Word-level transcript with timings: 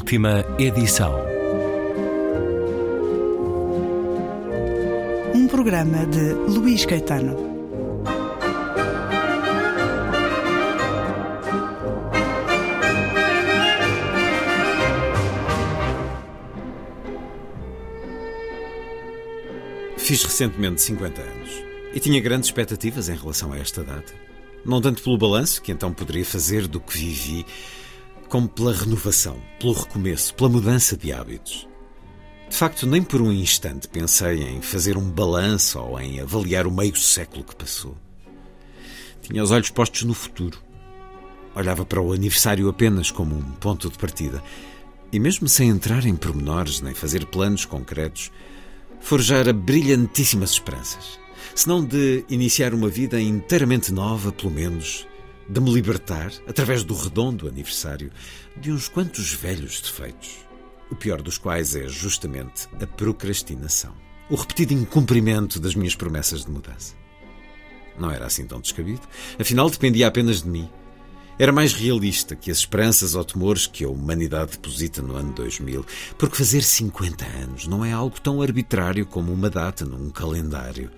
Última 0.00 0.42
edição. 0.58 1.14
Um 5.34 5.46
programa 5.46 6.06
de 6.06 6.32
Luís 6.32 6.86
Caetano. 6.86 7.36
Fiz 19.98 20.24
recentemente 20.24 20.80
50 20.80 21.20
anos 21.20 21.50
e 21.92 22.00
tinha 22.00 22.20
grandes 22.22 22.48
expectativas 22.48 23.10
em 23.10 23.16
relação 23.16 23.52
a 23.52 23.58
esta 23.58 23.84
data. 23.84 24.14
Não 24.64 24.80
tanto 24.80 25.02
pelo 25.02 25.18
balanço 25.18 25.60
que 25.60 25.70
então 25.70 25.92
poderia 25.92 26.24
fazer 26.24 26.66
do 26.66 26.80
que 26.80 26.96
vivi, 26.96 27.46
como 28.30 28.48
pela 28.48 28.72
renovação, 28.72 29.36
pelo 29.58 29.72
recomeço, 29.72 30.32
pela 30.36 30.48
mudança 30.48 30.96
de 30.96 31.12
hábitos. 31.12 31.68
De 32.48 32.56
facto, 32.56 32.86
nem 32.86 33.02
por 33.02 33.20
um 33.20 33.32
instante 33.32 33.88
pensei 33.88 34.42
em 34.44 34.62
fazer 34.62 34.96
um 34.96 35.10
balanço 35.10 35.80
ou 35.80 36.00
em 36.00 36.20
avaliar 36.20 36.66
o 36.66 36.70
meio 36.70 36.94
século 36.96 37.42
que 37.42 37.56
passou. 37.56 37.96
Tinha 39.20 39.42
os 39.42 39.50
olhos 39.50 39.70
postos 39.70 40.04
no 40.04 40.14
futuro. 40.14 40.58
Olhava 41.56 41.84
para 41.84 42.00
o 42.00 42.12
aniversário 42.12 42.68
apenas 42.68 43.10
como 43.10 43.36
um 43.36 43.42
ponto 43.42 43.90
de 43.90 43.98
partida. 43.98 44.42
E 45.12 45.18
mesmo 45.18 45.48
sem 45.48 45.68
entrar 45.68 46.06
em 46.06 46.14
pormenores 46.14 46.80
nem 46.80 46.94
fazer 46.94 47.26
planos 47.26 47.64
concretos, 47.64 48.30
forjara 49.00 49.52
brilhantíssimas 49.52 50.52
esperanças. 50.52 51.18
Se 51.52 51.68
não 51.68 51.84
de 51.84 52.24
iniciar 52.28 52.74
uma 52.74 52.88
vida 52.88 53.20
inteiramente 53.20 53.92
nova, 53.92 54.30
pelo 54.30 54.52
menos, 54.52 55.06
de 55.50 55.60
me 55.60 55.72
libertar, 55.72 56.30
através 56.46 56.84
do 56.84 56.94
redondo 56.94 57.48
aniversário, 57.48 58.12
de 58.56 58.70
uns 58.70 58.86
quantos 58.86 59.32
velhos 59.32 59.80
defeitos, 59.80 60.46
o 60.88 60.94
pior 60.94 61.20
dos 61.20 61.38
quais 61.38 61.74
é 61.74 61.88
justamente 61.88 62.68
a 62.80 62.86
procrastinação, 62.86 63.92
o 64.30 64.36
repetido 64.36 64.72
incumprimento 64.72 65.58
das 65.58 65.74
minhas 65.74 65.96
promessas 65.96 66.44
de 66.44 66.52
mudança. 66.52 66.94
Não 67.98 68.12
era 68.12 68.26
assim 68.26 68.46
tão 68.46 68.60
descabido, 68.60 69.00
afinal 69.40 69.68
dependia 69.68 70.06
apenas 70.06 70.42
de 70.42 70.48
mim. 70.48 70.70
Era 71.36 71.50
mais 71.50 71.72
realista 71.72 72.36
que 72.36 72.52
as 72.52 72.58
esperanças 72.58 73.16
ou 73.16 73.24
temores 73.24 73.66
que 73.66 73.82
a 73.82 73.88
humanidade 73.88 74.52
deposita 74.52 75.02
no 75.02 75.16
ano 75.16 75.32
2000, 75.32 75.84
porque 76.16 76.36
fazer 76.36 76.62
50 76.62 77.26
anos 77.26 77.66
não 77.66 77.84
é 77.84 77.90
algo 77.90 78.20
tão 78.20 78.40
arbitrário 78.40 79.04
como 79.04 79.32
uma 79.32 79.50
data 79.50 79.84
num 79.84 80.10
calendário. 80.10 80.92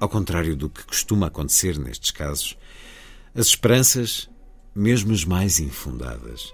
Ao 0.00 0.08
contrário 0.08 0.56
do 0.56 0.68
que 0.68 0.84
costuma 0.84 1.28
acontecer 1.28 1.78
nestes 1.78 2.10
casos, 2.10 2.56
as 3.34 3.46
esperanças, 3.46 4.28
mesmo 4.74 5.12
as 5.12 5.24
mais 5.24 5.58
infundadas, 5.60 6.52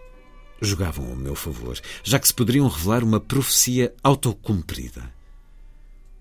jogavam 0.61 1.09
ao 1.11 1.17
meu 1.17 1.35
favor, 1.35 1.79
já 2.03 2.19
que 2.19 2.27
se 2.27 2.35
poderiam 2.35 2.69
revelar 2.69 3.05
uma 3.05 3.21
profecia 3.21 3.95
autocumprida. 4.03 5.13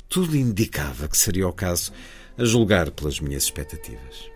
Tudo 0.10 0.38
indicava 0.38 1.08
que 1.08 1.18
seria 1.18 1.48
o 1.48 1.54
caso, 1.54 1.92
a 2.38 2.46
julgar 2.46 2.92
pelas 2.92 3.20
minhas 3.20 3.44
expectativas. 3.44 4.30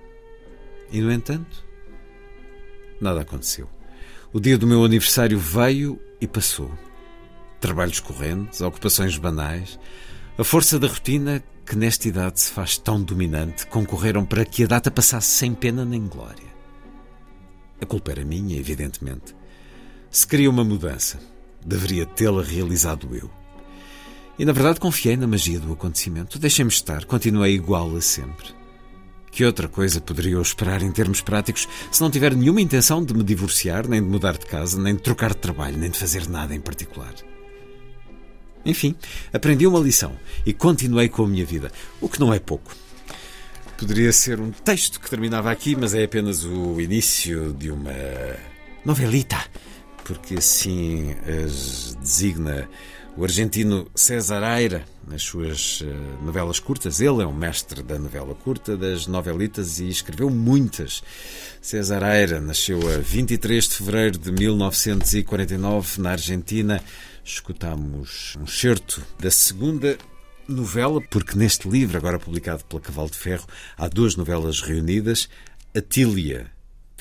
E, 0.92 1.00
no 1.00 1.12
entanto, 1.12 1.64
nada 3.00 3.22
aconteceu. 3.22 3.70
O 4.34 4.40
dia 4.40 4.58
do 4.58 4.68
meu 4.68 4.84
aniversário 4.84 5.38
veio 5.38 6.00
e 6.20 6.28
passou. 6.28 6.72
Trabalhos 7.60 8.00
correntes, 8.00 8.60
ocupações 8.62 9.18
banais, 9.18 9.80
a 10.38 10.44
força 10.44 10.80
da 10.80 10.88
rotina 10.88 11.44
que 11.72 11.78
nesta 11.78 12.06
idade 12.06 12.38
se 12.38 12.52
faz 12.52 12.78
tão 12.78 13.02
dominante 13.02 13.66
concorreram 13.66 14.26
para 14.26 14.44
que 14.44 14.66
a 14.66 14.68
data 14.68 14.92
passasse 14.92 15.28
sem 15.28 15.54
pena 15.54 15.86
nem 15.86 16.06
glória. 16.06 16.52
A 17.80 17.86
culpa 17.86 18.12
era 18.12 18.26
minha, 18.26 18.60
evidentemente. 18.60 19.34
Se 20.10 20.28
queria 20.28 20.50
uma 20.50 20.66
mudança, 20.66 21.18
deveria 21.66 22.06
tê-la 22.06 22.44
realizado 22.44 23.16
eu. 23.16 23.32
E 24.38 24.44
na 24.44 24.52
verdade 24.52 24.82
confiei 24.82 25.16
na 25.16 25.26
magia 25.26 25.62
do 25.62 25.72
acontecimento. 25.72 26.38
Deixei-me 26.38 26.70
estar, 26.70 27.06
continuei 27.06 27.54
igual 27.54 27.96
a 27.96 28.02
sempre. 28.02 28.54
Que 29.32 29.46
outra 29.46 29.70
coisa 29.70 30.02
poderia 30.02 30.34
eu 30.34 30.42
esperar 30.42 30.82
em 30.82 30.92
termos 30.92 31.22
práticos 31.22 31.70
se 31.90 32.02
não 32.02 32.12
tiver 32.12 32.36
nenhuma 32.36 32.60
intenção 32.60 33.02
de 33.02 33.14
me 33.14 33.24
divorciar, 33.24 33.88
nem 33.88 34.04
de 34.04 34.10
mudar 34.10 34.38
de 34.38 34.46
casa, 34.46 34.78
nem 34.78 34.94
de 34.94 35.02
trocar 35.02 35.30
de 35.30 35.38
trabalho, 35.38 35.78
nem 35.78 35.90
de 35.90 35.98
fazer 35.98 36.28
nada 36.28 36.54
em 36.54 36.60
particular? 36.60 37.14
Enfim, 38.66 38.96
aprendi 39.34 39.66
uma 39.66 39.80
lição 39.80 40.14
e 40.46 40.54
continuei 40.54 41.10
com 41.10 41.24
a 41.24 41.28
minha 41.28 41.46
vida, 41.46 41.72
o 42.00 42.08
que 42.08 42.20
não 42.20 42.34
é 42.34 42.40
pouco. 42.40 42.76
Poderia 43.78 44.14
ser 44.14 44.40
um 44.40 44.52
texto 44.52 45.00
que 45.00 45.10
terminava 45.10 45.52
aqui, 45.52 45.76
mas 45.76 45.94
é 45.94 46.04
apenas 46.04 46.44
o 46.46 46.80
início 46.80 47.54
de 47.54 47.72
uma 47.72 47.92
novelita, 48.86 49.44
porque 50.04 50.36
assim 50.36 51.16
as 51.26 51.98
designa 52.00 52.70
o 53.18 53.24
argentino 53.24 53.88
César 53.94 54.44
Aira 54.44 54.86
nas 55.06 55.24
suas 55.24 55.84
eh, 55.84 56.24
novelas 56.24 56.60
curtas. 56.60 57.02
Ele 57.02 57.22
é 57.22 57.28
um 57.28 57.34
mestre 57.34 57.84
da 57.84 58.00
novela 58.00 58.34
curta, 58.34 58.78
das 58.78 59.06
novelitas 59.08 59.80
e 59.80 59.90
escreveu 59.90 60.30
muitas. 60.30 61.04
César 61.62 62.04
Aira 62.04 62.40
nasceu 62.40 62.80
a 62.90 62.98
23 63.00 63.68
de 63.68 63.76
fevereiro 63.76 64.18
de 64.18 64.32
1949 64.32 66.02
na 66.02 66.12
Argentina. 66.12 66.82
Escutamos 67.24 68.36
um 68.40 68.48
certo 68.48 69.02
da 69.20 69.30
segunda 69.30 69.98
novela, 70.48 71.00
porque 71.10 71.38
neste 71.38 71.70
livro, 71.70 71.98
agora 71.98 72.20
publicado 72.20 72.66
pela 72.66 72.82
Cavalo 72.82 73.10
de 73.10 73.18
Ferro, 73.18 73.48
há 73.78 73.88
duas 73.88 74.16
novelas 74.16 74.62
reunidas: 74.62 75.30
Atília 75.76 76.52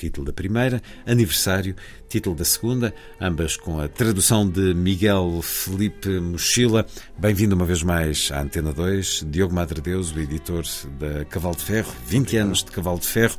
título 0.01 0.25
da 0.25 0.33
primeira, 0.33 0.81
Aniversário, 1.05 1.75
título 2.09 2.35
da 2.35 2.43
segunda, 2.43 2.91
ambas 3.19 3.55
com 3.55 3.79
a 3.79 3.87
tradução 3.87 4.49
de 4.49 4.73
Miguel 4.73 5.41
Felipe 5.43 6.09
Mochila. 6.19 6.87
Bem-vindo 7.19 7.53
uma 7.53 7.65
vez 7.65 7.83
mais 7.83 8.31
à 8.33 8.41
Antena 8.41 8.73
2, 8.73 9.27
Diogo 9.29 9.53
Madre 9.53 9.79
Deus, 9.79 10.11
o 10.11 10.19
editor 10.19 10.63
da 10.99 11.23
Cavalo 11.25 11.55
de 11.55 11.61
Ferro, 11.61 11.93
20 12.07 12.37
anos 12.37 12.63
de 12.63 12.71
Cavalo 12.71 12.99
de 12.99 13.05
Ferro, 13.05 13.37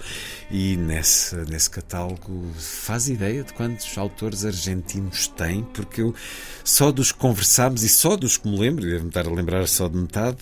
e 0.52 0.76
nesse, 0.76 1.34
nesse 1.50 1.68
catálogo 1.68 2.52
faz 2.54 3.08
ideia 3.08 3.42
de 3.42 3.52
quantos 3.54 3.98
autores 3.98 4.44
argentinos 4.44 5.26
tem, 5.26 5.64
porque 5.64 6.00
eu 6.00 6.14
só 6.62 6.92
dos 6.92 7.10
que 7.10 7.18
conversámos 7.18 7.82
e 7.82 7.88
só 7.88 8.16
dos 8.16 8.36
que 8.36 8.48
me 8.48 8.56
lembro, 8.56 8.84
devo-me 8.84 9.08
estar 9.08 9.26
a 9.26 9.30
lembrar 9.30 9.66
só 9.66 9.88
de 9.88 9.96
metade, 9.96 10.38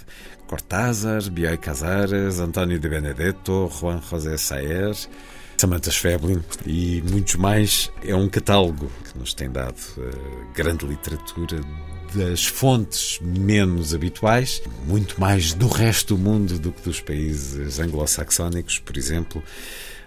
Cortázar, 0.46 1.30
Bioy 1.30 1.56
Casares, 1.56 2.40
António 2.40 2.78
de 2.78 2.88
Benedetto, 2.90 3.70
Juan 3.72 4.02
José 4.02 4.36
Saer, 4.36 4.94
Samantha 5.60 5.90
Schweblin 5.90 6.42
e 6.64 7.02
muitos 7.02 7.34
mais. 7.34 7.92
É 8.02 8.14
um 8.14 8.30
catálogo 8.30 8.90
que 9.04 9.18
nos 9.18 9.34
tem 9.34 9.50
dado 9.50 9.76
uh, 9.98 10.54
grande 10.54 10.86
literatura 10.86 11.60
das 12.14 12.46
fontes 12.46 13.18
menos 13.20 13.94
habituais, 13.94 14.62
muito 14.86 15.20
mais 15.20 15.52
do 15.52 15.68
resto 15.68 16.16
do 16.16 16.22
mundo 16.22 16.58
do 16.58 16.72
que 16.72 16.80
dos 16.80 16.98
países 17.02 17.78
anglo-saxónicos, 17.78 18.78
por 18.78 18.96
exemplo. 18.96 19.44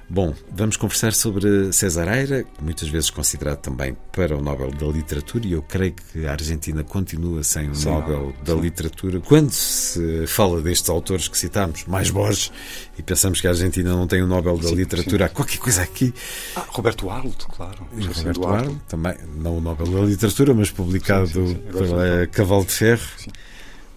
Bom, 0.10 0.34
vamos 0.52 0.78
conversar 0.78 1.14
sobre 1.14 1.72
César 1.72 2.08
Eira, 2.14 2.46
muitas 2.62 2.88
vezes 2.90 3.10
considerado 3.10 3.60
também 3.60 3.98
para 4.12 4.38
o 4.38 4.42
Nobel 4.42 4.70
da 4.72 4.86
Literatura, 4.88 5.48
e 5.48 5.54
eu 5.54 5.62
creio 5.62 5.94
que 5.94 6.26
a 6.28 6.32
Argentina 6.32 6.84
continua 6.84 7.42
sem 7.44 7.70
o 7.70 7.76
sim, 7.76 7.90
Nobel 7.90 8.34
da 8.44 8.54
Literatura. 8.54 9.20
Quando 9.22 9.52
se 9.52 10.28
fala 10.28 10.62
destes 10.62 10.90
autores 10.90 11.28
que 11.28 11.38
citamos, 11.38 11.86
mais 11.86 12.12
Borges, 12.12 12.52
e 12.98 13.02
pensamos 13.02 13.42
que 13.42 13.48
a 13.48 13.52
Argentina 13.52 13.92
não 13.92 14.06
tem 14.06 14.22
o 14.22 14.28
Nobel 14.28 14.58
da 14.58 14.70
sim, 14.70 14.76
Literatura, 14.76 15.26
há 15.26 15.30
qualquer 15.30 15.58
coisa 15.58 15.82
aqui. 15.82 16.14
Ah, 16.56 16.66
Roberto 16.68 17.10
Arlt, 17.10 17.46
claro. 17.46 17.88
Roberto 18.16 18.46
Arlt, 18.46 18.78
também, 18.88 19.16
não 19.38 19.58
o 19.58 19.62
Nobel 19.62 19.88
da 19.88 20.02
Literatura, 20.02 20.54
mas 20.54 20.70
publicado 20.70 21.30
pela 21.72 22.28
Cavalo 22.28 22.66
de 22.66 22.72
Ferro. 22.72 23.08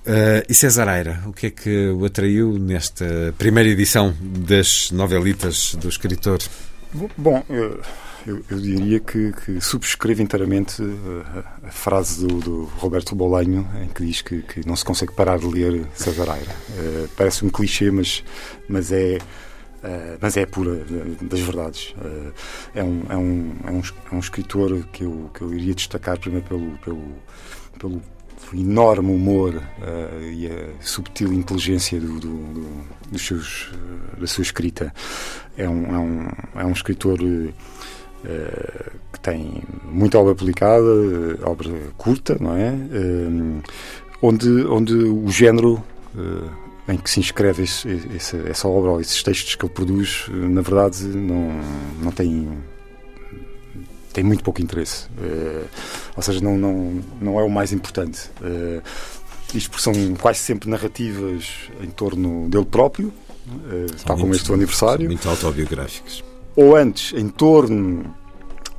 Uh, 0.06 0.46
e 0.48 0.54
César 0.54 0.88
Aira, 0.88 1.20
o 1.26 1.32
que 1.32 1.46
é 1.48 1.50
que 1.50 1.88
o 1.88 2.04
atraiu 2.04 2.56
nesta 2.60 3.34
primeira 3.36 3.68
edição 3.68 4.14
das 4.20 4.92
novelitas 4.92 5.74
do 5.74 5.88
escritor? 5.88 6.38
Bom, 7.18 7.42
eu, 7.48 7.80
eu, 8.24 8.44
eu 8.48 8.60
diria 8.60 9.00
que, 9.00 9.32
que, 9.32 9.60
subscrevo 9.60 10.22
inteiramente 10.22 10.80
a, 10.80 11.66
a 11.66 11.70
frase 11.72 12.24
do, 12.24 12.38
do, 12.38 12.64
Roberto 12.76 13.16
Bolanho, 13.16 13.68
em 13.82 13.88
que 13.88 14.04
diz 14.06 14.22
que, 14.22 14.42
que, 14.42 14.64
não 14.64 14.76
se 14.76 14.84
consegue 14.84 15.12
parar 15.12 15.40
de 15.40 15.46
ler 15.46 15.84
César 15.94 16.30
Aira. 16.30 16.54
Uh, 16.70 17.08
parece 17.16 17.44
um 17.44 17.50
clichê, 17.50 17.90
mas, 17.90 18.22
mas 18.68 18.92
é. 18.92 19.18
Uh, 19.76 20.18
mas 20.20 20.36
é 20.36 20.46
pura 20.46 20.84
das 21.20 21.40
verdades. 21.40 21.94
Uh, 21.98 22.32
é, 22.74 22.82
um, 22.82 23.02
é, 23.08 23.16
um, 23.16 23.56
é, 23.64 23.70
um, 23.72 23.82
é 24.12 24.14
um 24.14 24.18
escritor 24.20 24.84
que 24.92 25.02
eu, 25.02 25.30
que 25.34 25.42
eu 25.42 25.52
iria 25.52 25.74
destacar 25.74 26.16
primeiro 26.18 26.46
pelo, 26.46 26.78
pelo, 26.78 27.04
pelo 27.78 28.02
enorme 28.54 29.12
humor 29.12 29.54
uh, 29.54 30.22
e 30.22 30.46
a 30.46 30.68
subtil 30.80 31.32
inteligência 31.32 32.00
do, 32.00 32.20
do, 32.20 32.28
do, 32.28 32.84
dos 33.10 33.26
seus, 33.26 33.72
uh, 33.72 34.20
da 34.20 34.26
sua 34.26 34.42
escrita. 34.42 34.92
É 35.56 35.68
um, 35.68 35.94
é 35.94 35.98
um, 35.98 36.28
é 36.60 36.64
um 36.64 36.72
escritor 36.72 37.18
uh, 37.20 37.52
que 39.12 39.20
tem 39.20 39.62
muita 39.84 40.18
obra 40.18 40.34
publicada, 40.34 40.86
obra 41.44 41.70
curta, 41.96 42.36
não 42.40 42.56
é? 42.56 42.74
onde, 44.20 44.48
onde 44.66 44.94
o 44.94 45.28
género 45.28 45.82
em 46.88 46.96
que 46.96 47.08
se 47.08 47.20
inscreve 47.20 47.62
esse, 47.62 47.88
esse, 48.14 48.36
essa 48.48 48.66
obra 48.66 48.90
ou 48.90 49.00
esses 49.00 49.22
textos 49.22 49.54
que 49.54 49.64
ele 49.64 49.72
produz, 49.72 50.26
na 50.28 50.60
verdade, 50.60 51.04
não, 51.04 51.52
não 52.02 52.10
tem 52.10 52.48
tem 54.16 54.24
muito 54.24 54.42
pouco 54.42 54.62
interesse. 54.62 55.06
ou 56.16 56.22
seja, 56.22 56.40
não, 56.40 56.56
não, 56.56 57.04
não 57.20 57.38
é 57.38 57.42
o 57.42 57.50
mais 57.50 57.70
importante. 57.70 58.30
isto 59.54 59.78
são 59.78 59.92
quase 60.18 60.38
sempre 60.38 60.70
narrativas 60.70 61.70
em 61.82 61.90
torno 61.90 62.48
dele 62.48 62.64
próprio, 62.64 63.12
tal 64.06 64.16
como 64.16 64.34
este 64.34 64.50
aniversário. 64.50 65.04
Muito 65.04 65.28
autobiográficas. 65.28 66.24
Ou 66.56 66.74
antes, 66.74 67.12
em 67.12 67.28
torno 67.28 68.14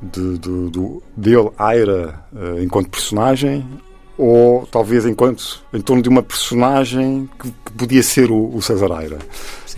de, 0.02 0.38
de, 0.38 0.70
de, 0.70 1.00
dele, 1.16 1.50
Aira, 1.56 2.20
enquanto 2.60 2.90
personagem, 2.90 3.64
ou 4.18 4.66
talvez 4.66 5.06
enquanto 5.06 5.62
em 5.72 5.80
torno 5.80 6.02
de 6.02 6.08
uma 6.08 6.22
personagem 6.22 7.30
que, 7.40 7.48
que 7.48 7.72
podia 7.72 8.02
ser 8.02 8.30
o, 8.30 8.54
o 8.54 8.60
César 8.60 8.92
Aira. 8.92 9.18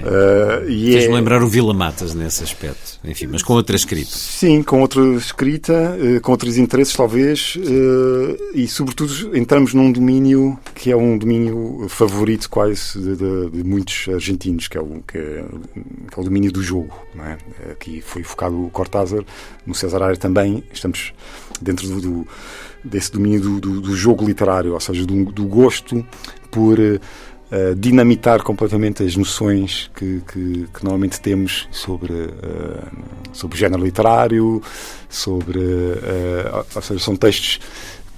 Uh, 0.01 0.65
Fez-me 0.65 1.13
é... 1.13 1.15
lembrar 1.17 1.43
o 1.43 1.47
Vila 1.47 1.75
Matas 1.75 2.15
nesse 2.15 2.43
aspecto, 2.43 2.99
enfim, 3.05 3.27
mas 3.27 3.43
com 3.43 3.53
outra 3.53 3.77
escrita. 3.77 4.11
Sim, 4.11 4.63
com 4.63 4.81
outra 4.81 5.03
escrita, 5.15 5.95
uh, 5.99 6.21
com 6.23 6.33
outros 6.33 6.57
interesses 6.57 6.95
talvez, 6.95 7.57
uh, 7.57 8.39
e 8.55 8.67
sobretudo 8.67 9.37
entramos 9.37 9.75
num 9.75 9.93
domínio 9.93 10.59
que 10.75 10.91
é 10.91 10.97
um 10.97 11.19
domínio 11.19 11.87
favorito 11.91 12.49
quase 12.49 12.99
de, 12.99 13.17
de, 13.17 13.51
de 13.51 13.65
muitos 13.65 14.09
argentinos, 14.09 14.69
que 14.69 14.79
é, 14.79 14.81
o, 14.81 15.03
que 15.07 15.19
é, 15.19 15.45
que 16.11 16.19
é 16.19 16.21
o 16.21 16.25
domínio 16.25 16.51
do 16.51 16.63
jogo. 16.63 16.95
Não 17.15 17.25
é? 17.25 17.37
Aqui 17.71 18.01
foi 18.01 18.23
focado 18.23 18.65
o 18.65 18.71
Cortázar, 18.71 19.23
no 19.67 19.75
César 19.75 20.03
Aira 20.03 20.17
também, 20.17 20.65
estamos 20.73 21.13
dentro 21.61 21.87
do, 21.87 22.01
do 22.01 22.29
desse 22.85 23.13
domínio 23.13 23.41
do, 23.41 23.61
do, 23.61 23.81
do, 23.81 23.97
jogo 23.97 24.25
literário, 24.25 24.75
ou 24.75 24.81
seja, 24.81 25.05
do, 25.05 25.25
do 25.27 25.45
gosto 25.45 26.05
por 26.51 26.79
uh, 26.79 27.75
dinamitar 27.77 28.43
completamente 28.43 29.03
as 29.03 29.17
noções 29.17 29.91
que, 29.95 30.23
que, 30.27 30.69
que 30.73 30.85
normalmente 30.85 31.21
temos 31.21 31.69
sobre, 31.71 32.13
uh, 32.13 32.87
sobre 33.33 33.59
género 33.59 33.85
literário, 33.85 34.63
sobre. 35.09 35.59
Uh, 35.59 36.65
ou 36.75 36.83
seja, 36.83 37.01
são 37.01 37.17
textos 37.17 37.61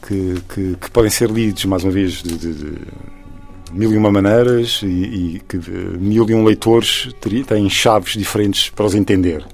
que, 0.07 0.43
que, 0.49 0.77
que, 0.81 0.91
podem 0.91 1.11
ser 1.11 1.31
lidos, 1.31 1.65
mais 1.65 1.85
uma 1.85 1.93
vez, 1.93 2.23
de, 2.23 2.37
de, 2.37 2.55
de 2.55 2.79
mil 3.73 3.93
e 3.93 3.97
uma 3.97 4.11
maneiras 4.11 4.81
e, 4.83 4.87
e 4.87 5.43
que 5.49 5.57
mil 5.99 6.29
e 6.29 6.35
um 6.35 6.45
leitores 6.45 7.09
têm 7.47 7.69
chaves 7.69 8.13
diferentes 8.15 8.71
para 8.71 8.87
os 8.87 8.95
entender. 8.95 9.45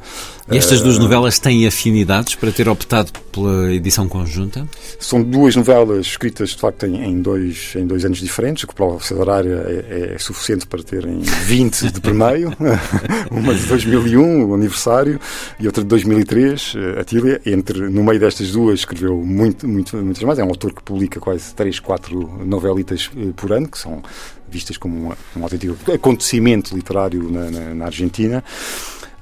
E 0.50 0.56
estas 0.56 0.80
duas 0.80 0.98
novelas 0.98 1.38
têm 1.38 1.66
afinidades 1.66 2.34
para 2.34 2.50
ter 2.50 2.70
optado 2.70 3.12
pela 3.30 3.70
edição 3.70 4.08
conjunta? 4.08 4.66
São 4.98 5.22
duas 5.22 5.54
novelas 5.54 6.06
escritas, 6.06 6.50
de 6.50 6.56
facto, 6.56 6.86
em, 6.86 7.04
em 7.04 7.20
dois, 7.20 7.74
em 7.76 7.86
dois 7.86 8.02
anos 8.06 8.18
diferentes. 8.18 8.64
O 8.64 8.68
que 8.68 8.74
para 8.74 8.86
o 8.86 8.98
horária 9.18 9.62
é, 9.66 10.14
é, 10.14 10.18
suficiente 10.18 10.66
para 10.66 10.82
terem 10.82 11.20
20 11.20 11.92
de 11.92 12.00
primeiro. 12.00 12.56
Uma 13.30 13.54
de 13.54 13.66
2001, 13.66 14.46
o 14.46 14.54
aniversário, 14.54 15.20
e 15.60 15.66
outra 15.66 15.82
de 15.82 15.88
2003, 15.88 16.74
a 16.98 17.04
Tília. 17.04 17.40
Entre, 17.44 17.90
no 17.90 18.02
meio 18.02 18.18
destas 18.18 18.50
duas, 18.50 18.80
escreveu 18.80 19.16
muito, 19.16 19.68
muito, 19.68 19.98
muitas 19.98 20.22
mais. 20.22 20.38
É 20.38 20.44
um 20.44 20.48
autor 20.48 20.72
que 20.72 20.82
publica 20.82 21.20
quase 21.20 21.54
3, 21.54 21.78
4 21.78 22.44
novelitas 22.46 23.10
eh, 23.14 23.32
por 23.36 23.52
ano, 23.52 23.68
que 23.68 23.78
são 23.78 24.02
vistas 24.48 24.76
como 24.76 25.10
um, 25.10 25.12
um 25.36 25.42
autêntico 25.42 25.92
acontecimento 25.92 26.74
literário 26.74 27.30
na, 27.30 27.50
na, 27.50 27.74
na 27.74 27.84
Argentina. 27.86 28.42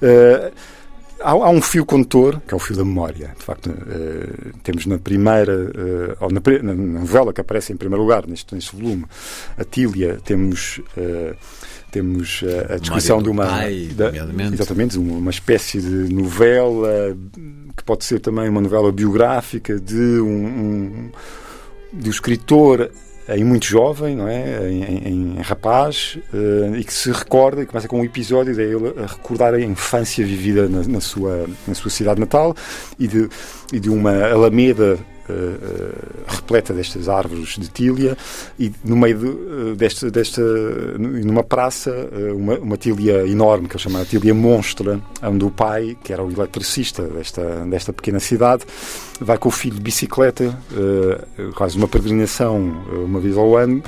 Uh, 0.03 0.77
Há, 1.19 1.31
há, 1.31 1.49
um 1.49 1.63
fio 1.63 1.87
condutor, 1.87 2.43
que 2.47 2.53
é 2.53 2.57
o 2.57 2.61
fio 2.61 2.77
da 2.77 2.85
memória. 2.85 3.35
De 3.39 3.43
facto, 3.43 3.71
uh, 3.71 4.59
temos 4.63 4.85
na 4.85 4.99
primeira, 4.99 5.55
uh, 5.55 6.17
ou 6.21 6.31
na, 6.31 6.41
na, 6.63 6.75
novela 6.75 7.33
que 7.33 7.41
aparece 7.41 7.73
em 7.73 7.77
primeiro 7.77 8.03
lugar, 8.03 8.27
neste, 8.27 8.55
neste 8.55 8.77
volume, 8.77 9.07
a 9.57 9.65
Tília, 9.65 10.19
temos. 10.25 10.81
Temos 11.91 12.45
a 12.69 12.77
descrição 12.77 13.23
de 13.23 13.31
uma. 13.31 13.47
Pai, 13.47 13.89
da, 13.97 14.11
exatamente, 14.53 14.99
uma, 14.99 15.15
uma 15.15 15.31
espécie 15.31 15.81
de 15.81 16.13
novela, 16.13 17.17
que 17.75 17.83
pode 17.83 18.05
ser 18.05 18.21
também 18.21 18.51
uma 18.51 18.61
novela 18.61 18.93
biográfica 18.93 19.81
de 19.81 20.21
um, 20.21 20.47
um 20.47 21.11
do 21.93 22.11
escritor 22.11 22.91
em 23.29 23.45
muito 23.45 23.67
jovem, 23.67 24.15
não 24.15 24.29
é? 24.29 24.71
em, 24.71 25.09
em 25.09 25.41
rapaz, 25.41 26.19
uh, 26.33 26.77
e 26.77 26.85
que 26.85 26.93
se 26.93 27.11
recorda, 27.11 27.63
e 27.63 27.67
começa 27.67 27.89
com 27.89 28.01
um 28.01 28.05
episódio 28.05 28.55
de 28.55 28.63
ele 28.63 28.95
a 29.03 29.07
recordar 29.07 29.55
a 29.55 29.61
infância 29.61 30.25
vivida 30.25 30.69
na, 30.69 30.83
na 30.85 31.01
sua, 31.01 31.47
na 31.67 31.75
sua 31.75 31.91
cidade 31.91 32.21
natal 32.21 32.55
e 32.99 33.09
de, 33.09 33.29
e 33.73 33.81
de 33.81 33.91
uma 33.91 34.25
alameda 34.27 34.99
repleta 36.27 36.73
destas 36.73 37.09
árvores 37.09 37.57
de 37.59 37.69
tília 37.69 38.17
e 38.59 38.73
no 38.85 38.97
meio 38.97 39.19
de, 39.19 39.27
uh, 39.27 39.77
desta, 39.77 40.11
desta 40.11 40.43
numa 40.99 41.43
praça 41.43 41.93
uma, 42.35 42.59
uma 42.59 42.77
tília 42.77 43.27
enorme 43.27 43.69
que 43.69 43.77
ele 43.77 43.83
chama 43.83 44.01
a 44.03 44.05
tília 44.05 44.35
monstra 44.35 45.01
onde 45.23 45.45
o 45.45 45.51
pai 45.51 45.97
que 46.03 46.13
era 46.13 46.23
o 46.23 46.31
eletricista 46.31 47.03
desta 47.03 47.65
desta 47.67 47.93
pequena 47.93 48.21
cidade 48.21 48.65
vai 49.21 49.39
com 49.39 49.49
o 49.49 49.53
filho 49.53 49.77
de 49.77 49.81
bicicleta 49.81 50.57
quase 51.55 51.77
uma 51.77 51.89
peregrinação 51.89 52.85
uma 53.05 53.21
vez 53.21 53.37
ao 53.37 53.57
ano 53.57 53.83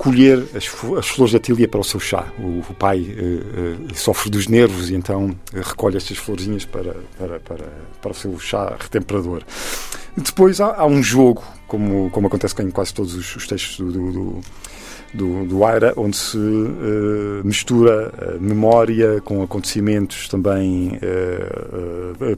colher 0.00 0.46
as, 0.54 0.64
as, 0.96 1.08
flores 1.08 1.34
da 1.34 1.38
tília 1.38 1.68
para 1.68 1.78
o 1.78 1.84
seu 1.84 2.00
chá. 2.00 2.24
O, 2.38 2.60
o 2.60 2.74
pai 2.74 3.00
uh, 3.00 3.92
uh, 3.92 3.94
sofre 3.94 4.30
dos 4.30 4.48
nervos 4.48 4.88
e 4.88 4.94
então 4.94 5.26
uh, 5.26 5.36
recolhe 5.62 5.98
estas 5.98 6.16
florzinhas 6.16 6.64
para, 6.64 6.96
para, 7.18 7.38
para, 7.40 7.66
para 8.00 8.10
o 8.10 8.14
seu 8.14 8.38
chá 8.38 8.78
retemperador. 8.80 9.42
Depois 10.16 10.58
há, 10.58 10.74
há, 10.74 10.86
um 10.86 11.02
jogo, 11.02 11.44
como, 11.68 12.08
como 12.12 12.28
acontece 12.28 12.54
em 12.62 12.70
quase 12.70 12.94
todos 12.94 13.14
os, 13.14 13.36
os 13.36 13.46
textos 13.46 13.76
do, 13.76 14.10
do, 14.10 14.40
do, 15.12 15.44
do 15.44 15.64
Aira, 15.66 15.92
onde 15.98 16.16
se 16.16 16.38
mistura 17.44 18.38
memória 18.40 19.20
com 19.20 19.42
acontecimentos 19.42 20.28
também 20.28 20.98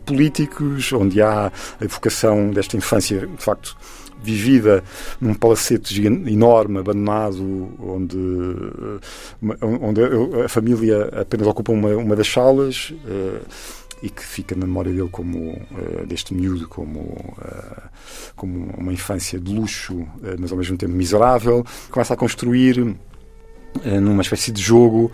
políticos, 0.05 0.93
onde 0.93 1.23
há 1.23 1.53
a 1.81 1.85
evocação 1.85 2.50
desta 2.50 2.76
infância, 2.76 3.26
de 3.26 3.43
facto, 3.43 3.76
vivida 4.22 4.82
num 5.20 5.34
palacete 5.34 6.04
enorme, 6.06 6.78
abandonado, 6.78 7.72
onde, 7.78 8.19
eh, 9.42 9.64
onde 9.80 10.00
a 10.44 10.48
família 10.48 11.08
apenas 11.20 11.46
ocupa 11.46 11.72
uma, 11.72 11.90
uma 11.96 12.16
das 12.16 12.28
salas 12.28 12.90
uh, 12.90 13.46
e 14.02 14.10
que 14.10 14.24
fica 14.24 14.54
na 14.54 14.66
memória 14.66 14.92
dele 14.92 15.08
como 15.10 15.52
uh, 15.52 16.06
deste 16.06 16.34
miúdo 16.34 16.69
como 16.69 17.00
uh, 17.00 17.82
como 18.34 18.70
uma 18.76 18.92
infância 18.92 19.38
de 19.38 19.54
luxo, 19.54 20.06
mas 20.38 20.50
ao 20.50 20.58
mesmo 20.58 20.76
tempo 20.76 20.92
miserável, 20.92 21.64
começa 21.90 22.14
a 22.14 22.16
construir 22.16 22.96
numa 23.84 24.22
espécie 24.22 24.50
de 24.50 24.60
jogo 24.60 25.12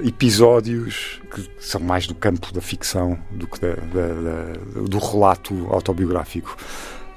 episódios 0.00 1.20
que 1.34 1.48
são 1.58 1.80
mais 1.80 2.06
do 2.06 2.14
campo 2.14 2.52
da 2.52 2.60
ficção 2.60 3.18
do 3.30 3.46
que 3.46 3.60
da, 3.60 3.74
da, 3.74 4.08
da, 4.08 4.82
do 4.88 4.98
relato 4.98 5.66
autobiográfico. 5.70 6.56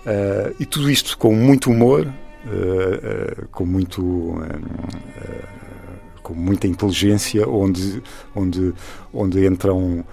Uh, 0.06 0.56
e 0.60 0.66
tudo 0.68 0.90
isto 0.90 1.18
com 1.18 1.34
muito 1.34 1.72
humor, 1.72 2.06
uh, 2.06 3.42
uh, 3.44 3.48
com 3.52 3.66
muito 3.66 4.36
com 6.22 6.34
muita 6.36 6.68
inteligência, 6.68 7.48
onde 7.48 8.04
onde 8.36 8.74
onde 9.12 9.46
entram 9.46 10.06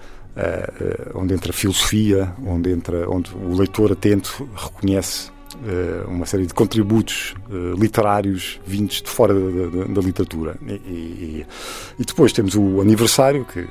onde 1.13 1.33
entra 1.35 1.53
filosofia, 1.53 2.33
onde 2.43 2.71
entra 2.71 3.07
onde 3.07 3.31
o 3.35 3.55
leitor 3.55 3.91
atento 3.91 4.49
reconhece 4.55 5.31
uma 6.07 6.25
série 6.25 6.47
de 6.47 6.53
contributos 6.53 7.35
literários 7.79 8.59
vindos 8.65 9.01
de 9.01 9.09
fora 9.09 9.33
da, 9.33 9.39
da, 9.77 9.85
da 9.85 10.01
literatura. 10.01 10.55
E, 10.67 10.71
e, 10.71 11.45
e, 11.99 12.03
depois 12.03 12.33
temos 12.33 12.55
o 12.55 12.81
aniversário, 12.81 13.45
que 13.45 13.67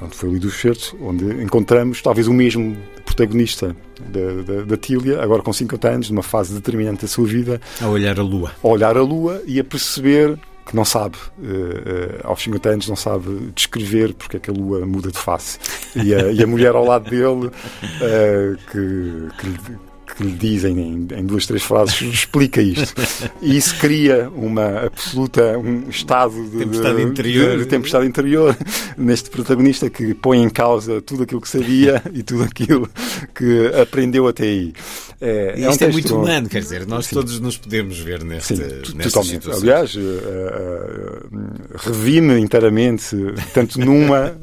onde 0.00 0.16
foi 0.16 0.30
lido 0.30 0.48
o 0.48 0.50
certo, 0.50 0.96
onde 1.02 1.24
encontramos 1.42 2.00
talvez 2.00 2.26
o 2.26 2.32
mesmo 2.32 2.76
protagonista 3.04 3.76
da, 4.10 4.76
Tília, 4.76 5.22
agora 5.22 5.42
com 5.42 5.52
50 5.52 5.88
anos, 5.88 6.10
numa 6.10 6.22
fase 6.22 6.54
determinante 6.54 7.02
da 7.02 7.08
sua 7.08 7.26
vida. 7.26 7.60
A 7.80 7.86
olhar 7.88 8.18
a 8.18 8.22
lua. 8.22 8.52
A 8.62 8.68
olhar 8.68 8.96
a 8.96 9.02
lua 9.02 9.42
e 9.46 9.58
a 9.60 9.64
perceber 9.64 10.38
que 10.66 10.76
não 10.76 10.84
sabe, 10.84 11.16
uh, 11.38 12.20
aos 12.22 12.42
50 12.42 12.68
anos, 12.68 12.88
não 12.88 12.94
sabe 12.94 13.50
descrever 13.54 14.14
porque 14.14 14.36
é 14.36 14.40
que 14.40 14.50
a 14.50 14.52
lua 14.52 14.86
muda 14.86 15.10
de 15.10 15.18
face. 15.18 15.58
E 15.96 16.14
a, 16.14 16.30
e 16.30 16.42
a 16.42 16.46
mulher 16.46 16.74
ao 16.76 16.84
lado 16.84 17.10
dele, 17.10 17.46
uh, 17.48 18.56
que, 18.70 19.28
que, 19.40 19.89
que 20.14 20.22
lhe 20.22 20.32
dizem 20.32 20.78
em, 20.78 21.08
em, 21.18 21.24
duas, 21.24 21.46
três 21.46 21.62
frases, 21.62 22.00
explica 22.00 22.60
isto. 22.60 22.94
E 23.40 23.56
isso 23.56 23.76
cria 23.78 24.28
uma 24.30 24.86
absoluta, 24.86 25.58
um 25.58 25.88
estado 25.88 26.34
de 26.50 26.58
tempestade, 26.58 26.96
de, 26.96 27.02
interior. 27.02 27.50
De, 27.50 27.58
de 27.58 27.66
tempestade 27.66 28.06
interior 28.06 28.56
neste 28.96 29.30
protagonista 29.30 29.88
que 29.88 30.14
põe 30.14 30.42
em 30.42 30.50
causa 30.50 31.00
tudo 31.00 31.22
aquilo 31.22 31.40
que 31.40 31.48
sabia 31.48 32.02
e 32.12 32.22
tudo 32.22 32.44
aquilo 32.44 32.88
que 33.34 33.66
aprendeu 33.80 34.28
até 34.28 34.44
aí. 34.44 34.72
É, 35.20 35.54
e 35.58 35.64
é 35.64 35.70
isto 35.70 35.84
um 35.84 35.88
é 35.88 35.92
muito 35.92 36.16
humano, 36.16 36.48
quer 36.48 36.60
dizer, 36.60 36.86
nós 36.86 37.04
Sim. 37.06 37.16
todos 37.16 37.38
nos 37.40 37.58
podemos 37.58 37.98
ver 37.98 38.24
neste, 38.24 38.56
Sim, 38.56 38.62
totalmente. 38.96 39.32
Situações. 39.32 39.62
Aliás, 39.62 39.94
uh, 39.94 40.00
uh, 40.00 41.36
revi-me 41.76 42.38
inteiramente, 42.38 43.14
tanto 43.52 43.78
numa 43.78 44.34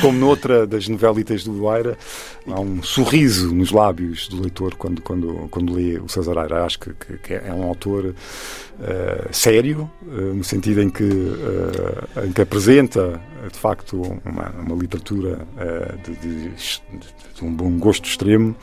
como 0.00 0.18
noutra 0.18 0.66
das 0.66 0.88
novelitas 0.88 1.44
do 1.44 1.68
Aira. 1.68 1.96
Há 2.48 2.60
um 2.60 2.82
sorriso 2.82 3.54
nos 3.54 3.70
lábios 3.70 4.26
do 4.26 4.40
leitor 4.40 4.74
quando, 4.74 4.97
quando, 5.00 5.48
quando 5.50 5.74
lê 5.74 5.98
o 5.98 6.08
César 6.08 6.38
Aira. 6.38 6.64
Acho 6.64 6.78
que, 6.78 6.92
que, 7.18 7.34
é 7.34 7.52
um 7.52 7.62
autor 7.64 8.06
uh, 8.06 8.14
sério, 9.32 9.90
no 10.02 10.44
sentido 10.44 10.82
em 10.82 10.90
que, 10.90 11.04
em 12.24 12.32
que 12.32 12.42
apresenta, 12.42 13.20
de 13.50 13.58
facto, 13.58 14.00
uma, 14.24 14.50
uma 14.50 14.74
literatura 14.74 15.46
de, 16.04 16.14
de, 16.16 16.50
de 16.50 17.44
um 17.44 17.52
bom 17.54 17.78
gosto 17.78 18.06
extremo 18.06 18.56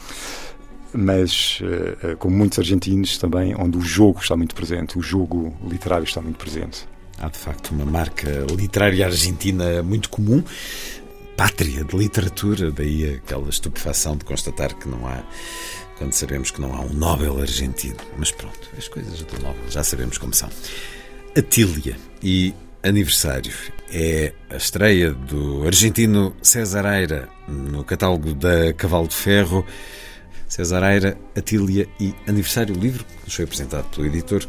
mas 0.96 1.60
uh, 1.62 2.15
como 2.18 2.36
muitos 2.38 2.58
argentinos 2.58 3.18
também, 3.18 3.54
onde 3.58 3.77
o 3.77 3.82
jogo 3.82 4.20
está 4.22 4.36
muito 4.36 4.56
presente, 4.56 4.98
o 4.98 5.01
jogo 5.01 5.54
literário 5.68 6.06
está 6.06 6.22
muito 6.22 6.38
presente. 6.38 6.88
Há 7.20 7.30
de 7.30 7.38
facto 7.38 7.72
uma 7.72 7.86
marca 7.86 8.46
literária 8.56 9.06
argentina 9.06 9.82
muito 9.84 10.10
comum, 10.10 10.44
pátria 11.36 11.84
de 11.84 11.96
literatura, 11.96 12.72
daí 12.72 13.15
aquela 13.15 13.50
estupefação 13.50 14.15
de 14.18 14.25
constatar 14.25 14.75
que 14.75 14.88
não 14.88 15.06
há, 15.08 15.24
quando 15.98 16.14
sabemos 16.14 16.52
que 16.52 16.62
não 16.62 16.74
há 16.74 16.82
um 16.82 16.94
Nobel 16.94 17.40
argentino. 17.40 17.98
Mas 18.18 18.32
pronto, 18.32 18.70
as 18.78 18.88
coisas 18.88 19.22
do 19.22 19.42
Nobel 19.42 19.70
já 19.70 19.84
sabemos 19.84 20.18
como 20.18 20.34
são. 20.34 20.50
Atília 21.38 21.98
e 22.24 22.54
aniversário 22.84 23.54
é 23.92 24.34
a 24.50 24.58
estreia 24.58 25.12
do 25.12 25.66
argentino 25.66 26.36
César 26.42 26.86
Aira 26.86 27.30
no 27.48 27.84
catálogo 27.84 28.34
da 28.34 28.74
Cavalo 28.74 29.08
de 29.08 29.16
Ferro. 29.16 29.66
César 30.48 30.84
Aira, 30.84 31.18
Atília 31.36 31.88
e 32.00 32.14
Aniversário, 32.28 32.75
livro 32.75 33.04
que 33.04 33.25
nos 33.25 33.34
foi 33.34 33.46
apresentado 33.46 33.90
pelo 33.90 34.08
editor 34.08 34.48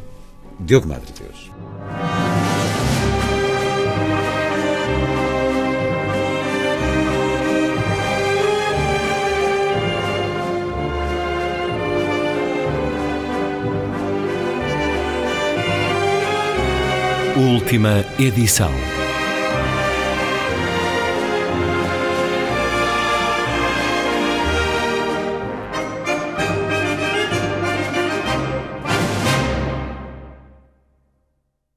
Diogo 0.60 0.88
Madre 0.88 1.12
Deus. 1.18 1.50
Última 17.36 18.02
edição. 18.18 18.95